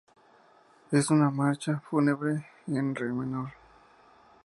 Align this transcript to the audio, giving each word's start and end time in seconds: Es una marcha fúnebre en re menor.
Es 0.91 1.11
una 1.11 1.29
marcha 1.29 1.79
fúnebre 1.87 2.35
en 2.81 2.95
re 2.95 3.13
menor. 3.19 3.51